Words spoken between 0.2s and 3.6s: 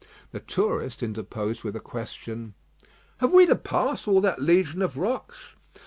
The tourist interposed with a question: "Have we to